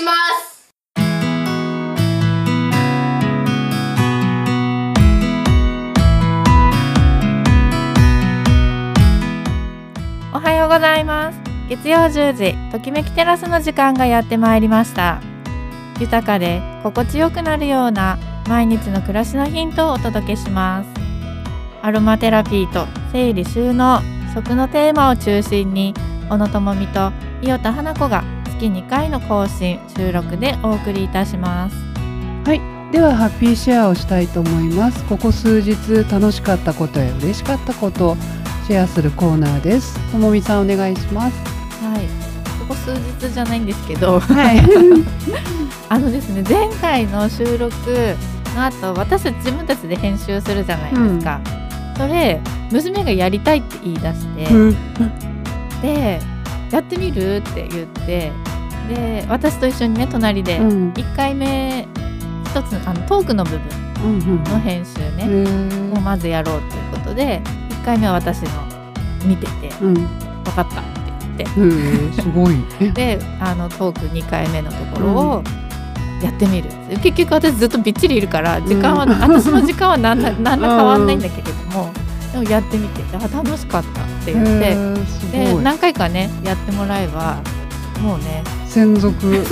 [0.00, 0.72] します。
[10.32, 11.40] おはようございます。
[11.68, 15.20] 月曜10時ときめきテラスの時間がやってまいりました。
[16.00, 20.88] 豊かで心地よくなるような毎日の暮らしのヒントをお届けします。
[21.82, 24.00] アロマテラピーと整理収納
[24.34, 25.92] 食のテーマを中心に
[26.30, 27.12] 小野智美と
[27.42, 28.24] 伊予田花子が
[28.60, 31.76] 月2回の更新収録でお送りいたします。
[32.92, 35.04] ではハッピーシェアをしたいと思います。
[35.04, 35.72] ここ数日
[36.10, 38.16] 楽しかったことや嬉しかったことを
[38.66, 39.96] シェアするコーナーです。
[40.10, 41.38] ともみさんお願いします。
[41.84, 42.06] はい。
[42.58, 44.18] ここ数日じゃないんですけど。
[44.18, 44.58] はい。
[45.88, 47.72] あのですね前回の収録
[48.56, 51.40] の後私たち自分たちで編集するじゃないですか、
[51.96, 52.40] それ
[52.72, 54.76] 娘がやりたいって言い出して、うん。
[55.80, 56.20] で
[56.72, 58.32] やってみるって言って
[58.94, 60.92] で私と一緒にね隣でうん。
[60.92, 61.86] 1回目
[62.44, 63.60] 一つあのトークの部分
[64.04, 67.40] うんの編集へね、ーをまずやろうということで
[67.82, 68.48] 1回目は私の
[69.24, 69.94] 見ててうん。
[69.94, 72.22] 分かったって言って。
[72.22, 72.54] すごい。
[72.80, 72.88] え？
[72.90, 75.42] であのトーク2回目のところを
[76.22, 76.68] やってみる、
[77.02, 81.90] 結局私ずっとびっちりいるから時間は、う ん私の時間は何ら何ら変わんないんだけれども、
[82.32, 84.76] でもやってみてあ楽しかったって言って、
[85.32, 87.38] で何回かねやってもらえば
[88.02, 89.44] もうね専属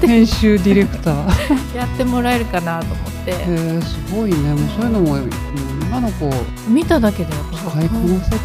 [0.00, 1.76] 編集ディレクター。
[1.76, 4.36] やってもらえるかなと思って、へーすごいね。
[4.36, 5.28] もうそういうのももう
[5.82, 6.32] 今の子
[6.66, 7.70] 見ただけでやっぱ。
[7.70, 8.38] 使いこなせちゃ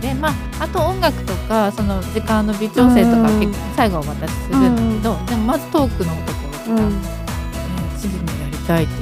[0.00, 3.40] でまああと音楽とかその時間の微調整とかうん。
[3.40, 6.90] 結構最後は私するんだけど、でもまずトークのところう、から、うん。
[6.90, 6.96] ね
[7.98, 8.92] 次にやりたいって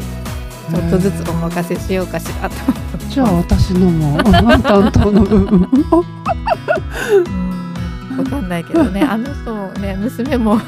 [0.68, 3.06] ちょっとずつお任せしようかしらと思って。
[3.08, 6.04] じゃあ私のも担当の部分を
[7.14, 7.49] うん
[8.22, 9.02] わかんないけどね。
[9.08, 10.62] あの人もね娘ももう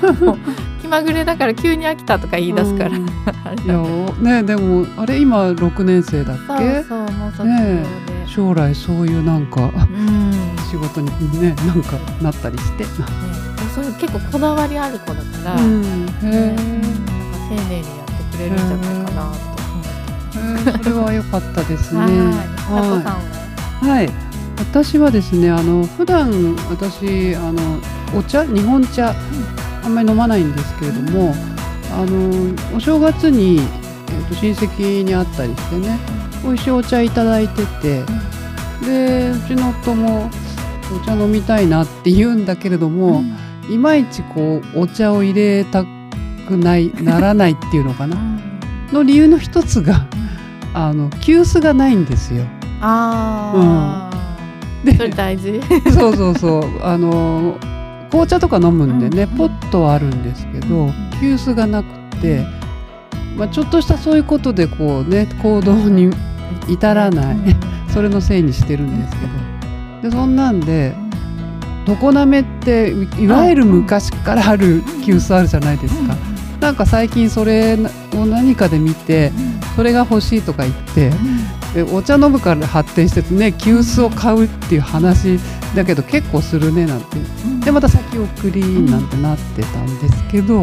[0.81, 3.01] 気まぐれだから急に飽きたとか言い出すから、い
[3.67, 3.83] や
[4.21, 10.31] ねでもあれ今6年生だっそうけそうもう卒業で、ね将来そういうなんかうん。
[10.31, 11.07] ね仕事に
[11.39, 12.85] ねなんかなったりして、
[13.75, 16.57] そういう結構こだわりある子だから、うん、へねなんかえ
[17.51, 19.33] 丁寧にやってくれるんじゃないかなと思
[20.61, 20.85] って。
[20.85, 22.01] それは良かったですね。
[22.01, 22.11] はい、
[23.05, 23.21] は。
[23.83, 24.11] い、はい、
[24.71, 27.79] 私はですねあの普段私あの
[28.17, 29.15] お茶日本茶
[29.85, 31.35] あんまり飲まないんですけれども
[31.91, 35.99] あのお正月に、えー、と親戚に会ったりしてね
[36.43, 38.03] 美味しいお茶いただいてて
[38.87, 40.31] でうちの夫も
[40.95, 43.23] お茶飲みたいなって言うんだけれども、
[43.71, 45.85] いまいちこうお茶を入れた
[46.47, 48.17] くないならないっていうのかな。
[48.93, 50.07] の理由の一つが
[50.75, 52.45] あの急須がないんですよ。
[52.81, 54.12] ああ、
[54.85, 55.61] でそれ大事。
[55.93, 56.65] そうそうそう。
[56.83, 57.57] あの
[58.11, 61.87] 紅茶とか飲むんでね、うんポットはあるんですけど、うん急須がなく
[62.21, 62.45] て、
[63.37, 66.11] まあ、ちょっとしたそういうことでこうね行動に
[66.69, 67.37] 至らない。
[67.93, 70.11] それのせいにしてるんですけど。
[70.11, 70.95] でそんなんで
[71.87, 76.17] 常滑っていいわゆる昔からある急須あるじゃないですか。
[76.61, 77.77] なんか最近それ
[78.15, 79.33] を何かで見て
[79.75, 81.17] それが欲しいとか言ってで
[81.93, 85.39] お茶飲むから発展してね急須を買うっていう話
[85.75, 87.17] だけど結構するねなんて。
[87.65, 90.61] でまた先送りなんてなってたんですけど、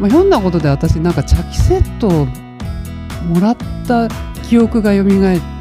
[0.00, 2.26] まあ、ひょんなことで私なんか茶器セットを
[3.26, 4.08] もらった
[4.42, 5.06] 記憶が蘇っ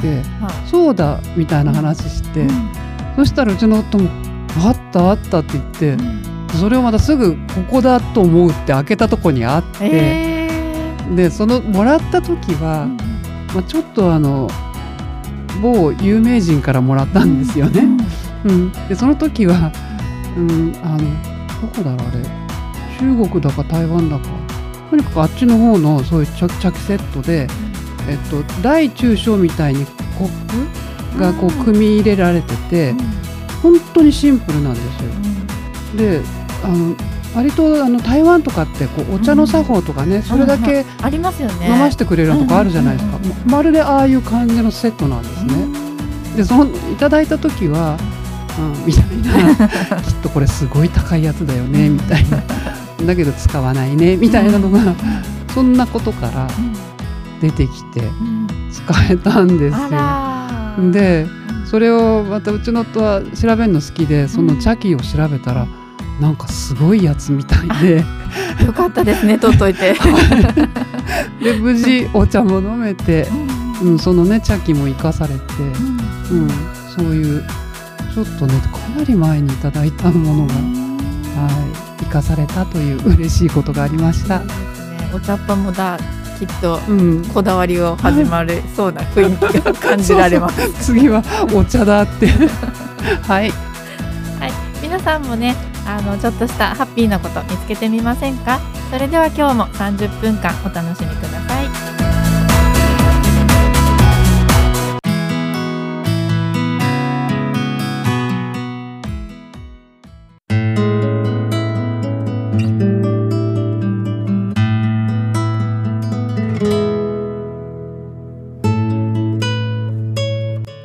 [0.02, 0.24] て
[0.66, 2.48] そうだみたいな話して、
[3.16, 4.10] そしたらうちの夫も
[4.66, 6.04] 「あったあった」って言って
[6.58, 10.50] それをまたすぐここだと思うって開けたとこにあって、え
[11.16, 12.88] でそのもらった時は、
[13.54, 14.50] まあ、ちょっとあの
[15.62, 17.84] 某有名人からもらったんですよね。
[18.46, 19.72] うん、でその時は、
[20.38, 21.00] うん、あの
[21.62, 22.40] どこだろうあれ。
[23.00, 24.26] 中国だか台湾だか。
[24.90, 27.48] とにかくあっちの方のそういう茶茶器セットで、
[28.08, 29.86] えっと、大中小みたいに
[30.18, 32.94] コップがこう組み入れられてて
[33.62, 34.84] 本当にシンプルなんです
[35.96, 35.98] よ。
[35.98, 36.22] で
[36.64, 36.96] あの
[37.36, 41.70] 割とあの台湾とかってこうお茶の作法とかね、それだけありますよね。
[41.70, 43.38] 飲ませてくれるとこあるじゃないですか、うんうんうん。
[43.52, 45.68] ままるでああいう感じのセットなんですね。
[46.38, 47.98] でそのいただいた時は、
[48.58, 49.68] うん、みたいな。
[50.02, 52.44] きっとこれすごい高いやつだよねみたいな。
[53.06, 54.94] だけど使わないねみたいなのが
[55.54, 56.48] そんなことから
[57.42, 58.02] 出てきて
[58.72, 60.92] 使えたんですよ。
[60.92, 61.28] で
[61.66, 65.68] それをまたうちの夫は調べるの好きでその茶器を調べたら、
[66.20, 68.04] なんかすごいやつみたいで。
[68.66, 69.96] よかったですね、取っといて。
[71.42, 73.28] で無事お茶も飲めて、
[73.82, 75.40] うん、そのね茶器も生かされて、
[76.32, 76.50] うん、
[76.96, 77.44] そういう
[78.14, 80.54] ちょっとねかなり前にいただいたものが
[81.38, 84.40] あはい生かされたという嬉しいことがありました。
[84.40, 84.46] ね。
[85.14, 85.98] お茶っ葉もだ
[86.40, 90.72] きっとうん、こだわりを始まるそうな雰囲気が感じられます。
[90.86, 91.24] 次は
[91.54, 92.28] お茶だって。
[92.28, 93.52] はい。
[94.40, 95.56] はい、皆さんもね
[95.92, 98.60] あのちょっとしたハッピーなこと見つけてみませんか？
[98.92, 101.68] それでは今日も30分間お楽しみください。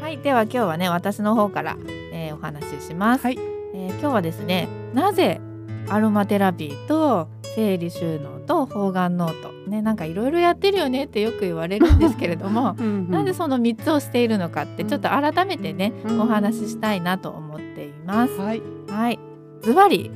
[0.00, 1.76] はいでは今日はね私の方から、
[2.12, 3.38] えーお話しします、はい。
[3.74, 5.40] えー今日はですねなぜ
[5.88, 12.74] アロマテラピーと整理収納と方眼ノートねなんかいろいろやってるよねってよく言われるんですけれども
[13.10, 18.38] なんでその3つをしているのかってちょっと改めてね、うんお話ししたいなと思っています。
[18.38, 18.62] はい。
[18.88, 19.18] はい、
[19.62, 20.10] ズバリ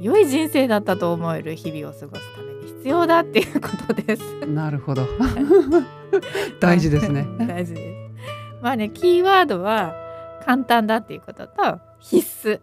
[0.00, 4.22] 良い人生だったと思える日々を過ごすために必要だっていうことです。
[4.46, 5.06] なるほど。
[6.60, 7.26] 大事ですね。
[7.38, 8.60] 大事です。
[8.62, 9.94] まあねキーワードは
[10.44, 12.60] 簡単だっていうことと必須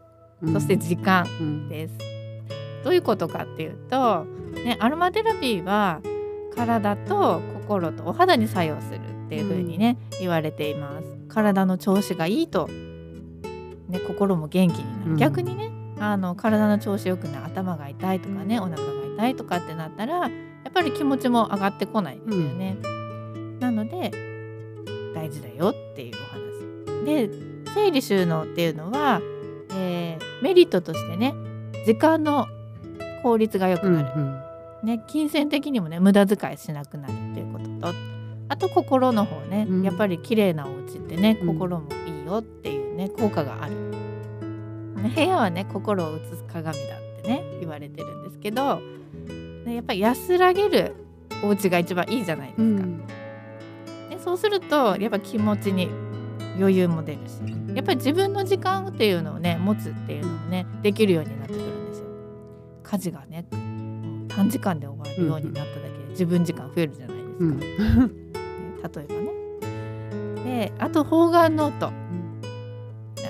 [0.54, 1.98] そして時間うんです。
[2.84, 4.26] どういうことかっていうと、
[4.66, 6.02] ね、アロマテラピーは
[6.56, 11.08] 体と心とお肌に作用するっていう風にね、言われています。
[11.28, 15.12] 体の調子がいいと、ね、心も元気になる。
[15.12, 18.84] うん逆にねあの体の調子よくない頭が痛いとかねお腹が
[19.16, 22.76] 痛いとかってなったらやっぱり気持ちも上がってこないですよね。
[23.60, 24.10] なので
[25.14, 27.06] 大事だよっていうお話。
[27.06, 27.30] で
[27.76, 29.41] 整理収納っていうのは、えー
[30.42, 31.34] メリットとしてね
[31.86, 32.48] 時間の
[33.24, 34.04] 効率が良くうんな
[34.82, 37.92] る、ね、金銭的にもね無駄遣いしなくなるっていうこと。
[37.92, 37.94] と
[38.50, 39.82] あと心の方ね、うん。
[39.82, 41.48] やっぱり綺麗なお家ってねうん。
[41.56, 43.76] 心もいいよっていうね効果がある、
[45.02, 48.82] ね、部屋はね心を映す鏡だってね言われてるんですけど、
[49.66, 50.96] ね、やっぱり安らげる
[51.44, 53.08] お家が一番いいじゃないですか、うん。
[54.10, 55.88] でそうするとやっぱ気持ちに
[56.58, 57.42] 余裕も出るし。
[57.76, 62.06] やっぱり自分の時間っていうのをね持つっていうのもねできるようになってくるんですよ。
[62.84, 63.46] 家事がね。
[64.28, 67.60] 短時間で終わるようになっただけで自分時間増えるじゃないですか、うん。
[67.60, 69.32] ね例えばね。
[70.44, 71.92] であと方眼ノート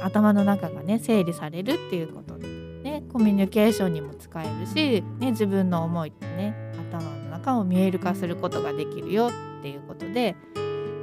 [0.04, 2.48] 頭の中がね整理されるっていうことで、
[2.84, 6.56] ね、コミュニケーションにも使えるし、ね、自分の思いってね
[6.92, 9.30] 頭の中を見える化することができるよ
[9.60, 10.36] っていうことで、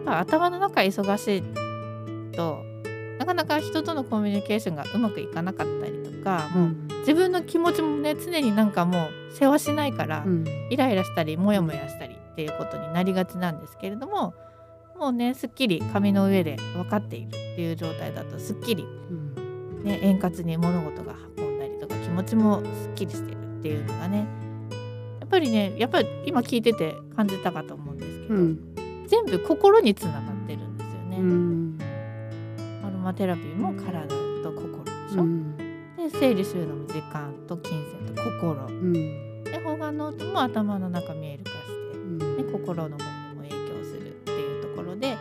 [0.04, 1.67] まあ、頭の中忙しい
[2.38, 2.64] と
[3.18, 10.44] なかなか人とのコミュニケーションがうまくいかなかったりとか、もう自分の気持ちもね常になんかもう世話しないから、うん。
[10.70, 14.34] イライラしたりモヤモヤしたりっていうことになりがちなんですけれども
[14.96, 19.82] もうねすっきり紙の上で分かっているっていう状態だとすっきり、うん。
[19.82, 24.26] ね、円滑に物事が運んだりとか気持ちもすっきりしてるっていうのがね
[25.18, 28.58] やっぱりねやっぱり今聞いてて感じたかと思うんですけど、うん。
[29.08, 31.16] 全部心につながってるんですよね。
[32.98, 34.06] マテラピーも体
[34.42, 35.56] と心でしょ、うん。
[35.96, 38.66] で整理収納も時間と金銭と心。
[38.66, 39.44] うん。
[39.44, 42.18] で方眼ノートも頭の中見える化してうん。
[42.18, 45.16] ね、心の方にも影響するっていうところで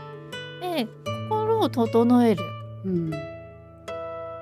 [0.62, 2.43] で心を整える。
[2.86, 3.12] うん。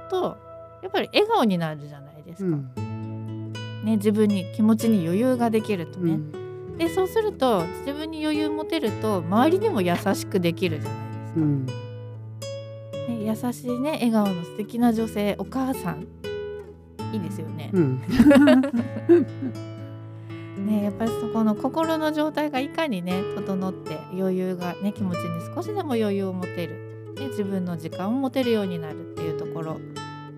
[0.10, 0.38] と
[0.82, 2.46] やっぱり笑顔になるじゃないですか、
[2.78, 3.54] うん。
[3.84, 6.78] ね、自分に気持ちに余裕ができるとね、うん。
[6.78, 11.85] でそうすると自分に余裕持てると周りにも優しくできるじゃないですか、うん
[13.08, 16.08] ね、優しいね笑顔の素敵な女性お母さん。
[17.14, 18.02] いいですよね、うん。
[20.66, 29.78] ねやっぱりそこの心の状態がいかにね整って余裕がね気持ちに少しでも余裕を持てる、ね、自分の時間を持てるようになるっていうところ。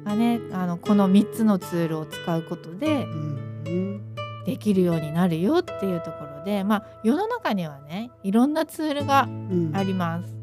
[0.07, 4.01] がねあのこの3つのツールを使うことでうん
[4.45, 9.71] できるようになるよっていうところでまあ世の中にはねいろんなツールがうん。
[9.75, 10.31] あります。
[10.31, 10.36] で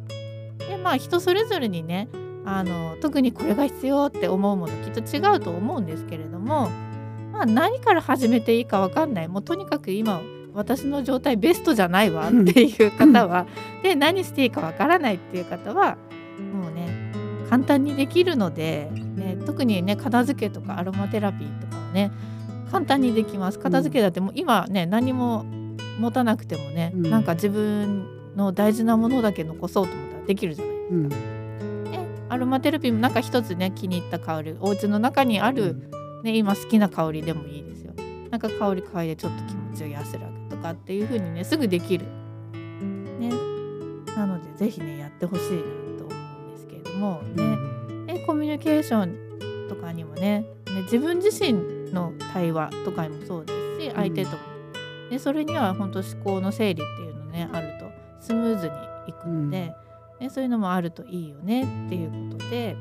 [0.84, 2.08] まあ人それぞれにね
[2.44, 6.68] あの特にこれが必要って思うものきっと違うと思うんですけれども、
[7.32, 9.28] まあ、何から始めていいか分かんない。
[9.28, 10.20] もうとにかく今
[10.52, 13.46] 私の状態ベストじゃないわっていう方は、
[13.82, 15.96] で何していいか分からないっていう方は
[16.52, 17.12] もうね
[17.48, 22.12] 簡単にできるので、ね、特にね片付けとかアロマテラピーとかはね
[22.70, 23.58] 簡単にできます。
[23.58, 25.44] 片付けだってもう今ね何も
[25.98, 27.10] 持たなくてもね、うん。
[27.10, 31.08] なんか自分の大事なものだけ残そうと思ったらできるじゃないうん。
[31.08, 34.56] ね、アロマテラピーもなんか一つね気に入った香り。
[34.60, 35.90] お家の中にある、
[36.22, 37.92] ね、今好きな香りでもいいですよ。
[38.30, 42.06] なんか香り嗅いでちょっと気持ちを安らぐとかっていう風にねすぐできる、
[43.20, 43.30] ね、
[44.16, 45.58] なのでぜひねやってほしいな
[45.98, 46.14] と思
[46.46, 47.22] うんですけれども。
[47.34, 54.36] ね、ねコミュニケーションとかにもねね自分自身の対話とかもそうですし相手とも、
[55.10, 58.72] でそれには本当思考の整理っていうのねあるとスムーズに
[59.06, 59.72] いくので、
[60.20, 62.76] でそういうのもあるといいよねっていうことで。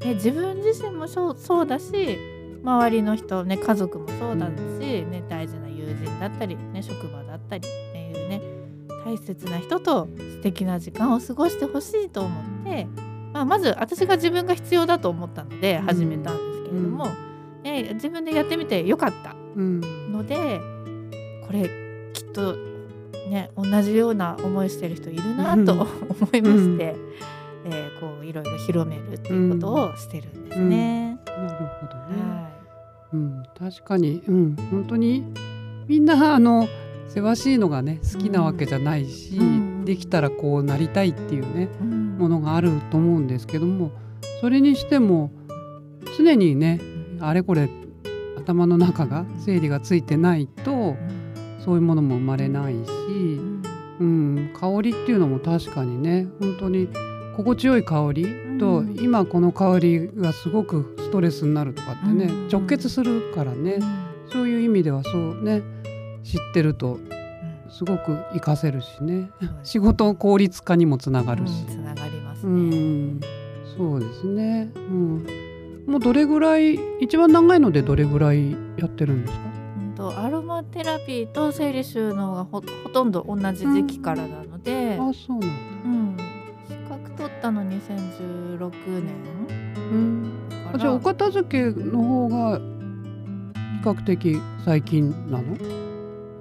[0.00, 2.18] で自分自身もそうそうだし
[2.62, 4.50] 周りの人ね家族もそうだし、
[5.04, 8.40] ね、大事な友人だったり、ね、職場だったりっていうね
[9.04, 12.86] 大切な人と素敵な時間を過ごしてほしいと思って、
[13.32, 17.06] まあ、まず私が自分が必要だと思ったので始めたんですけれども、
[17.62, 20.12] ね自分でやってみてよかったうん。
[20.12, 20.60] ので
[21.46, 21.68] これ
[22.14, 22.69] きっと
[23.30, 25.80] ね同じような思いしてる人いるなとうん。
[25.80, 25.88] 思
[26.34, 26.96] いまして、
[27.64, 31.18] えーこういろいろ広めるっていうことをしてるんですね。
[31.26, 32.22] なるほどね。
[32.22, 32.50] は
[33.12, 35.24] うん、確かに、うん、本当に
[35.86, 36.68] みんなあの
[37.08, 39.84] せわしいのがね好きなわけじゃないし、うん。
[39.84, 42.16] できたらこうなりたいっていうねいうん。
[42.18, 43.90] ものがあると思うんですけども
[44.40, 45.30] それにしても
[46.16, 46.80] 常にね
[47.18, 47.68] あれこれ
[48.38, 50.96] 頭の中が整理がついてないと
[51.64, 52.80] そういうものも生まれないし、
[54.00, 56.88] うん、香りっていうのも確かにね本当に
[57.36, 58.26] 心地よい香り
[58.58, 58.96] と、うん。
[59.00, 62.48] 今この香りがすごくストレスになるとかってね、うん。
[62.48, 63.78] 直結するからね、
[64.32, 65.62] そういう意味ではそうね
[66.22, 66.98] 知ってると
[67.70, 69.30] すごく活かせるしね
[69.62, 72.76] 仕事効率化にもつながるし、つながりますうね。
[72.76, 73.20] ん。
[73.76, 75.26] そうですね、うん、
[75.86, 79.44] もうどれぐらい一番長いのでどれぐらいやってるんですか？
[79.44, 79.49] うん
[80.00, 85.46] とアロマテラピーと生理収納がほほとんど同じ時期からなので、あそうなんだ、
[85.84, 86.16] うん。
[86.66, 88.70] 資格取ったの2016
[89.02, 89.14] 年
[89.76, 92.64] うん、だあじゃあお片付けの方が比
[93.84, 95.54] 較的最近なの？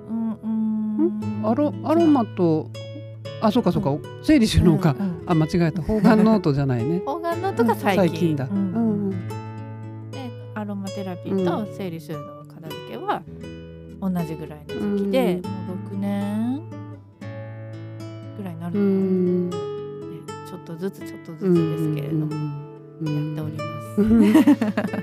[0.10, 0.32] うん
[1.42, 1.48] うん。
[1.48, 2.70] アロアロマと
[3.42, 5.24] あそうかそうか、整理収納か、うんうん。
[5.26, 7.00] あ間違えた方眼ノートじゃないね。
[7.06, 8.72] 方眼ノートが最近,、だ、ううん。
[8.72, 9.10] んうん。
[10.12, 12.39] でアロマテラピーと整理収納
[14.02, 16.62] 同じぐらいの時期で、もう6年
[18.38, 19.80] ぐらいになるうのかな、ん。
[20.12, 22.26] ね、ちょっとずつちょっとずつですけれども、
[23.02, 23.28] うん。
[23.28, 23.64] やっておりま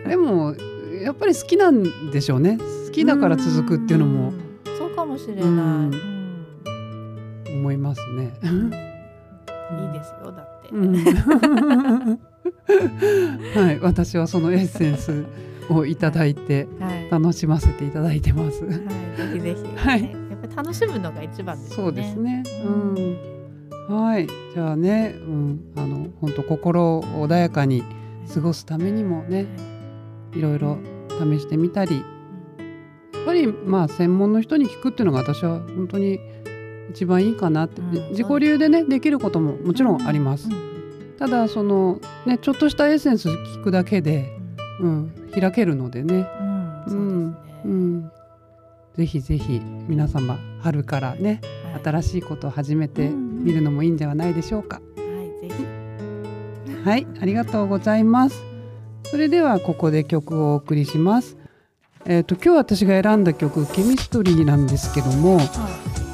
[0.05, 0.09] す。
[0.09, 0.55] でも
[1.03, 2.59] やっぱり好きなんでしょうね。
[2.87, 4.31] 好きだから続くっていうのも。
[4.31, 4.79] うん。
[4.79, 5.45] そうかもしれない、
[7.53, 8.33] 思いますね。
[8.43, 8.47] い
[9.91, 10.95] いですよだって、うん。
[13.55, 13.79] はい。
[13.81, 15.25] 私はそのエッセンス
[15.69, 16.67] をいただいて。
[16.81, 18.65] はい楽しませていただいてます。
[18.65, 18.83] はい、ぜ
[19.35, 21.85] ひぜひ、 はいねやっぱり楽しむのが一番ですよね。
[21.85, 22.43] そうですね。
[23.89, 23.97] うん。
[23.97, 24.27] はい。
[24.27, 27.85] じゃあね、うん、あの本当心を穏やかに
[28.33, 29.47] 過ごすためにもね、
[30.35, 32.03] いろいろ試してみたり、や
[33.23, 36.21] っぱりまあ専門の人に聞くっていうのが私は本当に
[36.91, 40.49] 一番いいかなって、うんで自己流でねできることももちろんあります。
[41.19, 44.31] ただそのねちょっとしたエッセンス聞くだけで、
[44.81, 46.27] うん、開けるのでね。
[48.97, 54.81] ぜひぜひ皆様春からねはい新しいことを始めてうんみるのもいいんではないでしょうか。
[54.97, 56.83] はい、ぜひ。
[56.85, 58.43] はい、ありがとうございます。
[59.05, 61.37] それではここで曲をお送りします。
[62.07, 65.39] えっ、と今日私が選んだ曲ケミストリーなんですけども、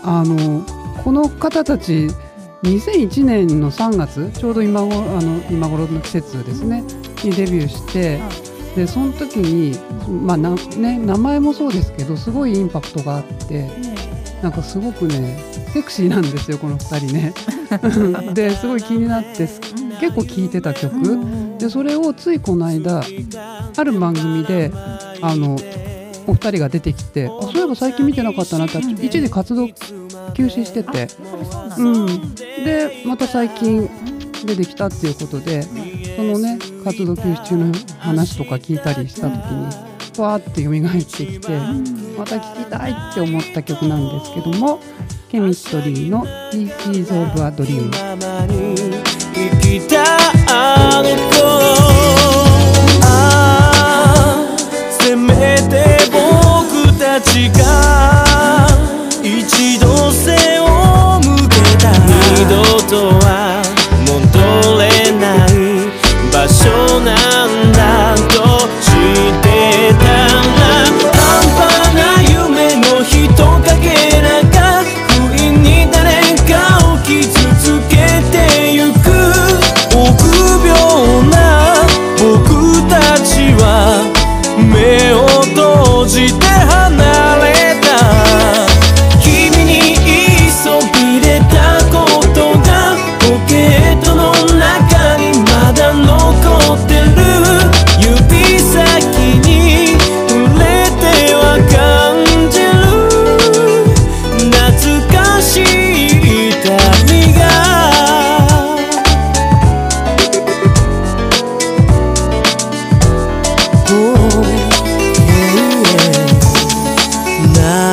[0.04, 0.64] あの
[1.02, 2.08] この方たち
[2.62, 6.82] 2001年の3月ちょうど今頃あの今頃の季節ですね
[7.24, 8.20] にデビューして
[8.74, 13.68] でその時にまあなね名前もそうですけどすごいインパクトがあって
[14.42, 15.38] なんかすごくね
[15.72, 17.32] セクシーなんですよこの2人ね。
[18.34, 19.60] ですごい気になってす
[20.00, 20.92] 結構聴いてた曲、
[21.58, 23.02] でそれをついこの間
[23.76, 24.70] ある番組で
[25.22, 25.56] あの
[26.26, 29.68] お二人が出てきてあそういえば最近見てなかったなって一時活動
[30.34, 31.08] 休止してて、
[31.78, 33.88] うん、でまた最近
[34.44, 35.62] 出てきたっていうことで
[36.16, 39.64] そのね活動休止中の話とか聞いたりした時に
[40.18, 41.48] わーって蘇ってきて
[42.18, 44.80] また聴きたいって思った曲なんですけども
[45.30, 47.90] ケミストリーの「Pieces of a Dream」
[49.34, 50.04] 生きた
[50.48, 51.42] あの子。
[53.04, 53.06] あ
[54.16, 54.56] あ
[55.00, 58.66] せめて僕たちが
[59.22, 61.90] 一度背を向けた。
[62.34, 63.51] 二度とは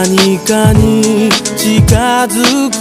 [0.10, 2.80] 何かに近づく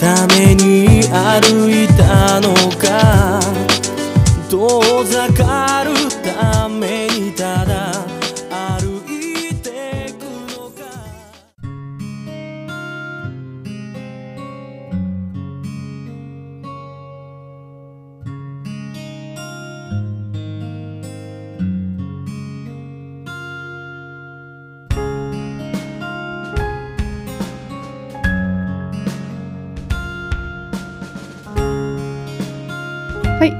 [0.00, 3.38] ために歩いたのか。
[4.48, 5.92] 遠ざかる
[6.24, 7.97] ためにただ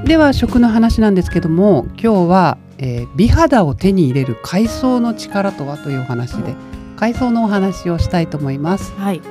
[0.09, 6.55] では食の話なんですけども今日は、えー美肌を手に入れる海藻の力とはというお話で
[6.95, 8.91] 海藻のお話をしたいと思います。
[8.93, 9.21] はい。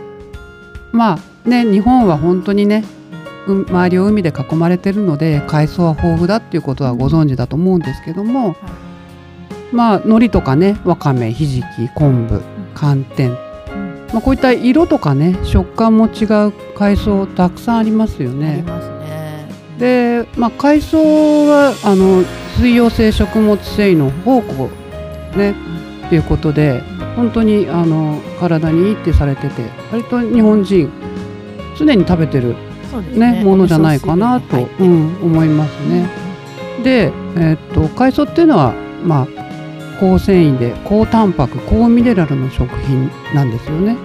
[0.93, 2.85] まあね日本は本当にね
[3.49, 8.55] う周りを海で囲まれてるので海藻は豊富だっていうことはご存知だと思うんですけども、
[9.73, 12.41] まあ海苔とかねわかめひじき昆布
[12.77, 13.33] 寒天、
[14.13, 18.88] まあ、こういった色とかね食感も違う海藻たくさんありますよありね。
[19.79, 22.25] で、まあ、海藻はあの
[22.57, 24.69] 水溶性食物繊維の宝庫
[25.37, 25.55] ね
[26.07, 26.81] っていうことで
[27.17, 30.91] 本当にあの体にいいってされてて割と日本人
[31.79, 32.57] 常に食べてる、
[32.91, 36.09] そうですねものじゃないかなと、うん、思いますね。
[36.83, 38.73] で、えーっと海藻っていうのは、
[39.05, 39.29] まあ、
[40.01, 43.97] 高繊維で高タンパク高ミネラルの食品なんですよね。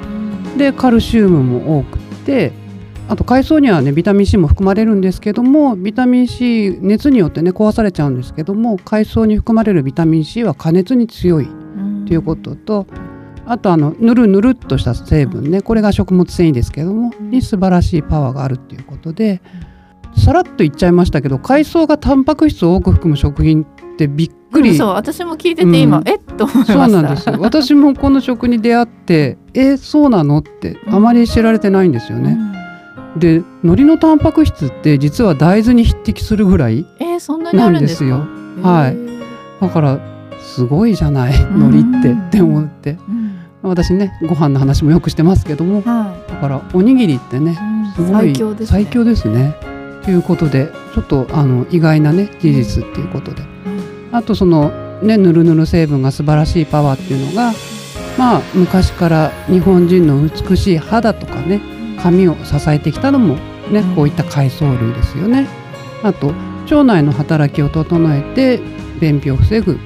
[0.57, 2.51] でカルシウムも多くて
[3.09, 12.87] あと海藻にはねビタミン C も含まれるんですけどもビタミン C 熱によってね壊されちゃうんですけども海藻に含まれるビタミン C は加熱に強いうんということと
[13.45, 17.29] あとあのぬるぬるっとした成分ねこれが食物繊維ですけどもうん。
[17.29, 19.41] に素晴らしいパワーがあるっていうことで
[20.17, 24.69] さらっと言っちゃいましたけど海藻がタンパク質を多く含む食品ってびっくり。
[24.71, 26.07] うんそう私も聞いてて今、うん。
[26.07, 26.19] えっ？
[26.19, 26.73] と思いました。
[26.73, 27.35] そうなんですよ。
[27.39, 30.37] 私もこの食に出会ってえそうなの？
[30.37, 32.37] ってあまり知られてないんですよね。
[33.17, 38.05] で海苔のタンパク質って実は大豆に匹敵するぐらいなにあるんですか？
[38.09, 38.63] なんですよ。
[38.63, 38.97] はい。
[39.61, 39.99] だから
[40.39, 41.41] すごいじゃない？
[41.41, 41.67] うん。
[41.69, 42.97] 海苔ってって思って。
[43.07, 43.39] うん。
[43.61, 47.53] 私ねご飯の話もよくしてますけどもはだからおにぎりってね
[47.93, 48.67] い、すごい最強ですね。
[48.67, 49.55] 最強ですね。
[50.03, 53.41] ということでちょっとあの意外なね事実っていうことで。
[53.41, 54.15] うん。
[54.15, 54.71] あとその
[55.01, 57.53] ねぬるぬる成分が素晴らしいパワーっていうのが
[58.17, 61.61] まあ昔から日本人の美しい肌とかね
[62.03, 63.35] 髪を支えてきたのも
[63.71, 65.47] ね、うんこういった海藻類ですよね。
[66.03, 66.33] あと
[66.65, 68.59] 腸内の働きを整えて
[68.99, 69.79] 便秘を防ぐ、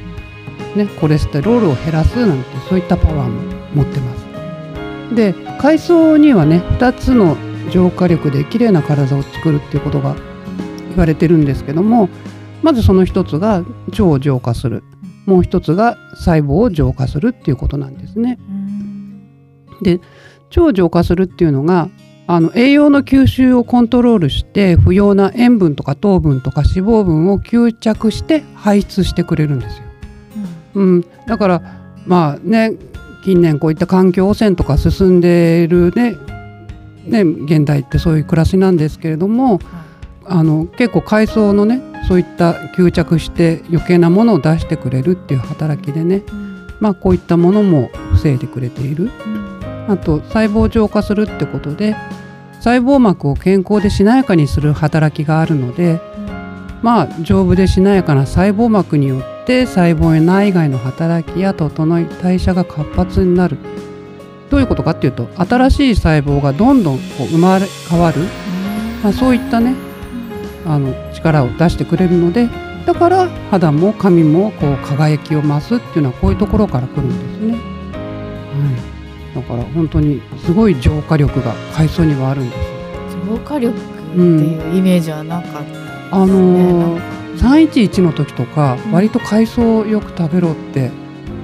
[0.75, 3.41] ね、コレステロールを減らすなんてそういったパワーも
[3.75, 5.15] 持ってます。
[5.15, 7.37] で海藻にはね2つの
[7.69, 10.15] 浄化力で綺麗な体を作るっていうことが
[10.89, 12.09] 言われてるんですけども
[12.63, 14.83] まずその一つが腸を浄化する
[15.25, 18.39] もう一つが細胞を浄化するっていうことなんですね。
[18.49, 20.01] うん
[20.55, 21.89] 腸を浄化するっていうのが
[22.29, 29.83] あの栄養の吸収をコントロールして不要な塩分とか糖分とか脂肪分を吸着して排出してくれるんですよ。
[30.75, 31.61] うん、だから
[32.05, 32.73] まあね
[33.23, 36.17] 近年こういった環境汚染とか進んでいるね
[37.05, 39.59] ね現代ってそういう暮らしなんですけれども
[40.25, 46.47] あの結構海藻のねそういった吸着して余計なものを出してくれるっていう働きでねうん。
[46.81, 49.09] まあこういったものも防いでくれている。
[49.25, 49.36] うん
[49.87, 51.95] あと細胞浄化するってことで
[52.59, 55.99] 細胞膜を健康でしなやかにする働きがあるので
[56.81, 63.57] まあ丈夫でしなやかな細胞膜によって細胞内外の働きや整い代謝が活発になる。
[64.49, 68.21] どういうことかっていうと新しい細胞がどんどんこう生まれ変わる、
[69.03, 69.75] まあ、そういったね
[70.65, 72.49] あの力を出してくれるので
[72.85, 77.53] だから肌も髪もこう輝きを増すっていうのはこういうところから来るんですね。
[77.53, 78.96] はい、
[79.37, 83.35] だから本当にすごい浄化力が海藻にはあるんですよ。
[83.35, 83.81] 浄化力っ
[84.13, 85.77] ていうイメージはなかったですね、
[86.11, 87.17] あのーなんか。
[87.37, 88.91] 311の時とかうん。
[88.93, 90.89] 割と海藻よく食べろって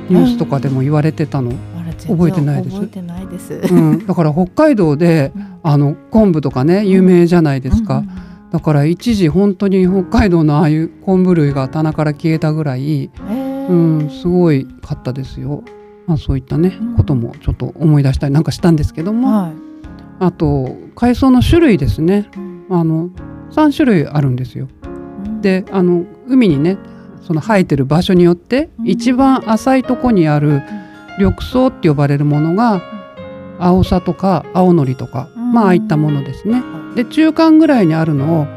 [0.09, 2.75] ニュースとかでも言われてたの、あら全然覚えてないです？
[2.75, 3.53] 覚えてないです。
[3.53, 8.03] うん、だから北海道であの昆布とかね有名じゃないですか、
[8.51, 13.11] だから一時本当に北海道のああいう昆布類が棚から消えたぐらい、
[13.69, 15.63] うん、すごいかったですよ。
[16.05, 16.95] まあ、そういったね、うん。
[16.95, 19.53] こともちょっと思い出したりなんかしたんですけども、はい。
[20.19, 22.29] あと海藻の種類ですね。
[22.35, 22.65] うん。
[22.69, 23.09] あの
[23.51, 24.67] 3種類あるんですよ。
[25.25, 25.41] うん。
[25.41, 26.77] であの海にね
[27.21, 28.87] その生えてる場所によって、うん。
[28.87, 30.61] 一番浅いとこにある
[31.17, 32.81] 緑藻って呼ばれるものが、
[33.59, 35.53] アオサとか青のりとか、うん。
[35.53, 36.61] まあああいったものですね。
[36.95, 38.47] で中間ぐらいにあるのを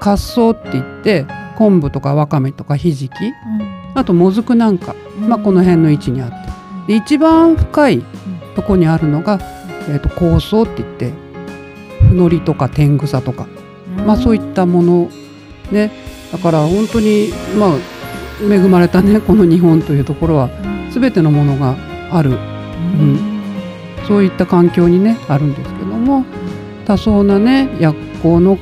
[0.00, 3.14] 褐藻って言って昆布とかわかめとかひじき
[3.94, 5.28] あともずくなんか、うん。
[5.28, 6.53] まあ、この辺の位置にあって
[6.86, 8.04] で一番深い
[8.54, 9.38] とこにあるのが、
[9.88, 11.12] えー、と香草って言って
[12.08, 13.46] ふのりとか天草とか。
[14.06, 15.10] まあ、そういったもの。
[15.70, 15.90] ね。
[16.32, 17.76] だから本当にまあ
[18.42, 20.50] 恵まれたね この日本というところは。
[20.90, 21.74] 全てのものが
[22.12, 23.18] ある、うん、
[24.06, 26.24] そういった環境にねあるんですけども。
[26.86, 28.58] 多層なね薬効の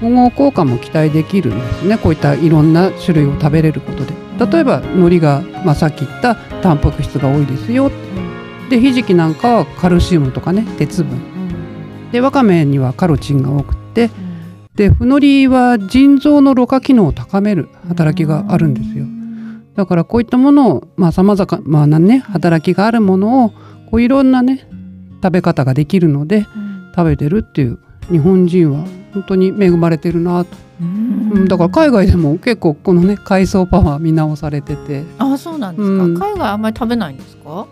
[0.00, 1.96] 複合効果も期待できるんですね。
[1.98, 4.12] こういったいろんな種類を食べれることで
[4.46, 7.90] 例えば海苔が、まあ、さっき言ったタンパク質が多いですよ。
[8.70, 11.20] でひじきなんかはカルシウムとかね鉄分。
[12.12, 14.10] でわかめにはカロチンが多くて。
[14.74, 19.04] でフノリは腎臓のろ過機能を高める働きがあるんですよ。
[19.74, 23.50] だからこういったものをまあ様々なね働きがあるものを
[23.90, 24.66] こういろんなね
[25.22, 26.46] 食べ方ができるので
[26.96, 27.78] 食べてるっていう
[28.10, 35.04] 日本人は本当に恵まれてるなと、うん、だから海外でも結構このね海藻パワー見直されてて。
[35.18, 37.66] あそうなんですか、うん、海外あんまり食べないんですか？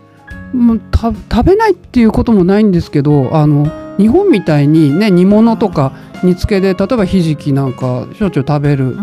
[0.53, 8.97] もうた食べないっていうこともないんですけどあの日本みたいにね煮物とか煮付けで例えばひじきなんかしょっちゅう食べる、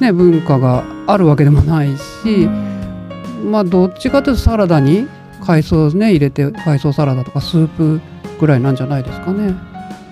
[0.00, 2.48] ね、文化があるわけでもないし、
[3.44, 5.08] まあどっちかというとサラダに
[5.44, 8.00] 海藻ね入れて海藻サラダとかスープ
[8.38, 9.54] ぐらいなんじゃないですかね。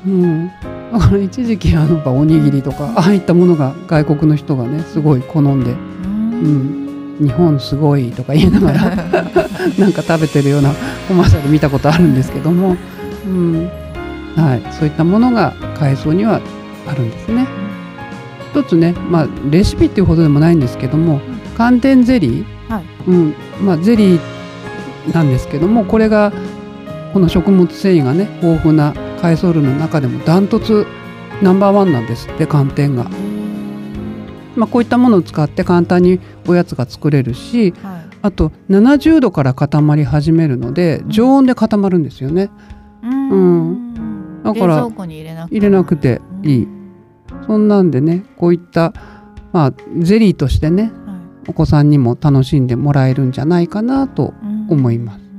[0.06, 0.50] うん、
[0.92, 8.96] だから一時期あのおにぎりとかああいったものが外国の人がねすごい好んで、うん、日本すごいとか言いながら
[9.79, 10.72] なんか食べてるような
[11.07, 12.76] コマーシャル見たことあるんですけども、
[13.26, 13.68] うん。
[14.37, 16.40] はい、そういったものが海藻には
[16.87, 17.46] あるんですね。
[18.53, 21.20] 一つね、まあ、レシピっていうほどでもないんですけども
[21.57, 22.85] 寒天ゼリー、はい。
[23.07, 23.35] うん。
[23.64, 26.33] まあ、ゼリーなんですけどもこれが
[27.12, 30.87] この食物繊維がね豊富な海藻類の中でもダントツ
[31.42, 33.11] ナンバーワンなんですって寒天が。
[34.56, 42.50] まあ、こういったものを使って簡単におやつが作れるし、はい、あと70度から固まり始めるので常温で固まるんですよね。
[43.02, 43.72] うん、う
[44.40, 46.68] ん、だから入れなくていい。
[47.46, 48.92] そんなんでねこういった、
[49.52, 50.90] まあ、ゼリーとしてね、はい、
[51.48, 54.35] お子さんにも楽しんでもらえるんじゃないかなと
[54.68, 55.18] 思います。
[55.18, 55.30] うん、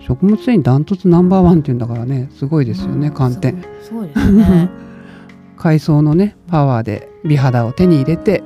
[0.00, 2.30] 食物繊維ダントツナンバーワンっていうんだからね。
[2.32, 3.64] すごいですよね、寒天。
[3.82, 4.70] すごいですね。
[5.56, 8.42] 海藻のねパワーで美肌を手に入れて、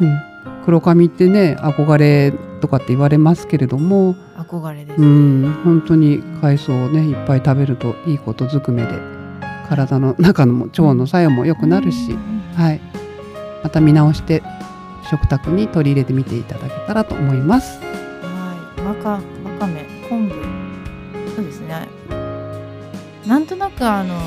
[0.00, 0.18] うん、
[0.64, 5.54] 黒髪ってね憧れとかって言われますけれども憧れです、ね、うん。
[5.64, 8.90] 本当に海藻をねいっぱい食べるといいことずくめで
[9.68, 12.16] 体の中の腸の作用も良くなるし、
[12.54, 12.80] はい、
[13.64, 14.42] また見直して
[15.10, 17.80] 食卓に取り入れてみていただけたらと思います。
[17.80, 19.20] はい、わかわ
[19.58, 20.51] かめ昆布。
[23.26, 24.18] なんとなくあの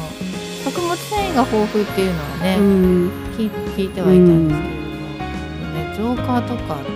[0.63, 6.95] 食物繊維が豊富っていうのはね、うん、聞聞いてはいたんですけれども、ね、浄化とかってい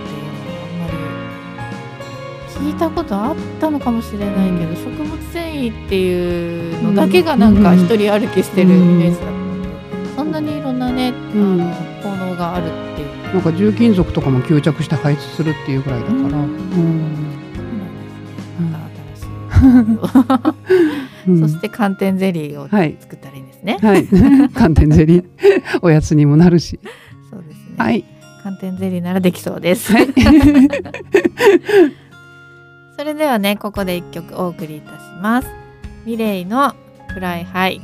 [2.64, 9.68] の聞いたことあったのかもしれないけど、食物繊維っていうのだけがなんか一人歩きしてるイメージだったので、
[10.16, 13.34] そんなにいろんなね、あの効能があるっていう。
[13.34, 17.20] なんか重金属とかも吸着して排出するっていうぐらいだから、うん
[21.26, 22.68] そして寒天ゼリーを
[23.00, 23.78] 作ったらいいんですね。
[23.80, 24.06] はい、
[24.54, 25.24] 寒天ゼリー
[25.82, 26.80] おやつにもなるし。
[27.30, 27.74] そうですね。
[27.76, 28.04] はい。
[28.42, 29.92] 寒天ゼリーならできそうです。
[29.92, 30.08] はい
[33.00, 35.48] それではねここで一曲お送りいたします
[36.04, 36.74] milet の
[37.08, 37.80] Fly High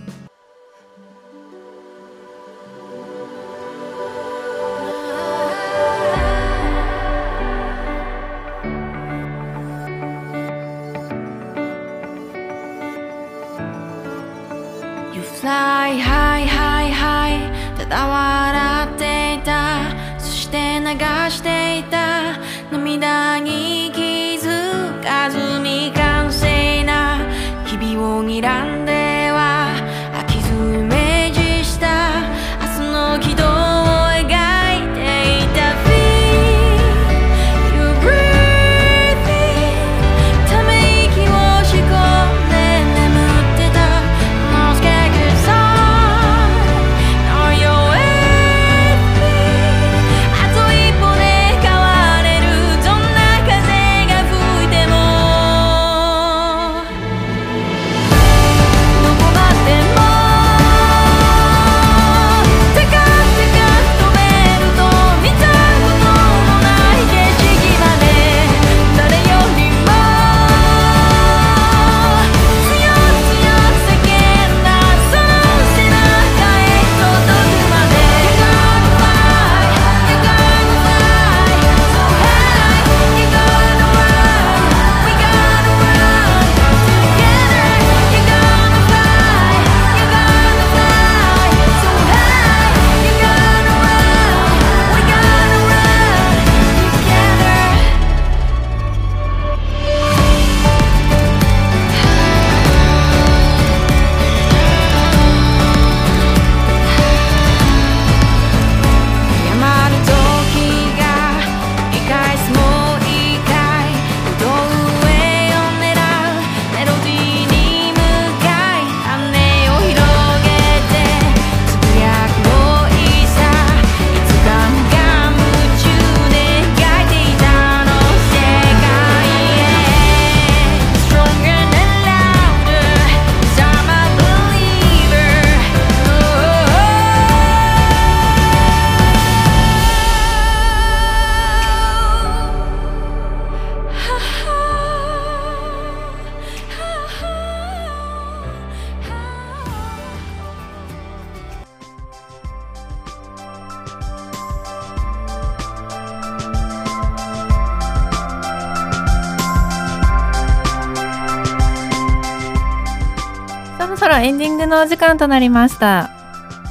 [164.67, 166.11] グのお時間となりました。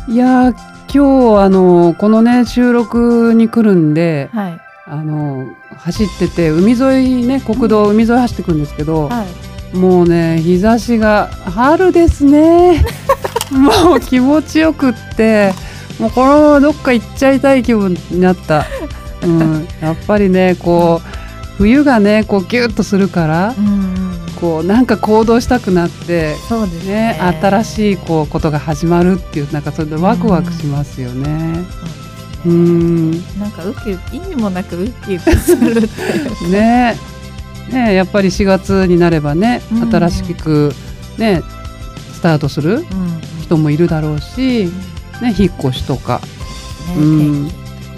[0.07, 0.55] いやー
[0.93, 4.61] 今日あのこのね収録に来るんではい。
[4.87, 9.25] あの走ってて海沿いね国道海沿い走ってくんですけど、は
[9.73, 9.77] い。
[9.77, 12.85] もうね日差しが春ですね。
[13.51, 15.53] もう気持ちよくって
[15.99, 18.65] もうこのままどっか行っちゃいたい気分になった、
[19.23, 24.04] うん、やっぱりねこう冬がねこうギュッとするからうんうん
[24.39, 26.93] こうなんか行動したくなってそうですね。
[27.13, 31.63] ね新しいこうことが始まるっていうなんかそれでワクワクしますよね。
[32.45, 33.11] うん。
[33.39, 35.81] なんかウキウキ意味もなくウキウキする
[36.49, 36.95] ね。
[37.71, 39.91] ねやっぱり4月になればねうん。
[39.91, 40.73] 新しく
[41.17, 41.41] ね
[42.13, 42.85] スタートするうん
[43.41, 44.65] 人もいるだろうし、
[45.21, 46.19] ね、引っ越しとか、
[46.87, 47.49] ねうん。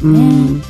[0.03, 0.61] うん、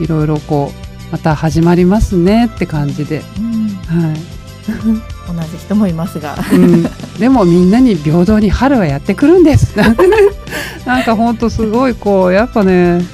[0.00, 3.68] いろいろこうまた始まりますねって感じで、うん。
[3.86, 4.35] はい
[5.26, 6.36] 同じ人もいますが。
[6.52, 6.86] うん、
[7.18, 9.76] でもみんなに平等に春はやってくるんです。
[10.86, 13.04] なんかほんとすごいこうやっぱね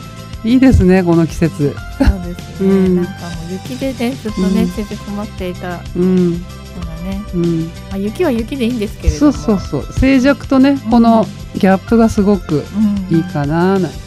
[0.45, 1.75] いいですねこの季節。
[1.99, 2.97] そうですね、うん。
[2.97, 3.17] なんかも
[3.51, 4.71] う雪でねずっとね、うん。
[4.71, 5.81] 縮こまっていた。
[5.97, 6.45] うん。
[7.03, 9.45] ね、うん、まあ、雪は雪でいいんですけれそうども。
[9.45, 12.65] そうそう静寂とねこのギャップがすごく
[13.11, 13.17] うん。
[13.17, 14.02] いいかな、うです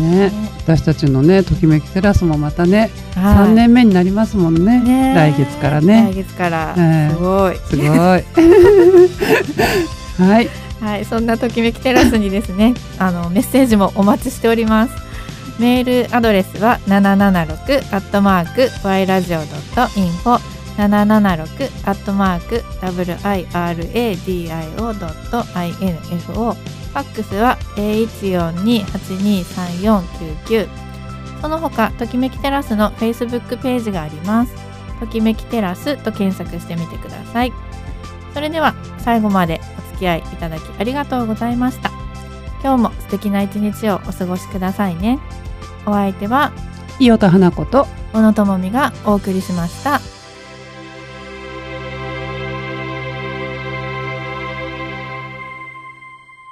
[0.00, 3.50] ね私たちのねときめきテラスもまたね、はい。
[3.50, 5.14] 3年目になりますもんねね。
[5.14, 7.14] 来月から来ね月から、ええ。
[7.14, 7.56] すごい。
[7.56, 7.88] すごい。
[10.18, 10.48] はい。
[10.80, 14.92] はい、そんなときめきテラスにですね、 あのメッセージもお待ちしております。
[15.58, 20.52] メールアドレスは七七六アットマーク y ラジオドットインフォ。
[20.76, 21.48] 七七六
[21.84, 26.56] アットマーク w i r a d i o ドット i n f o
[26.92, 30.02] ファックスは零一四二八二三四
[30.46, 30.68] 九九。
[31.40, 34.54] その他ときめきテラスのフェイスブックページがあります。
[35.00, 37.52] ときめきテラスと検索してみてください。
[38.32, 41.90] それでは最後までお付き合いいただきありがとうございました
[42.62, 45.18] 今日も素敵な一日をお過ごしくださいね
[45.86, 46.52] お相手は
[46.98, 50.00] 伊予田花子と小野智美がお送りしました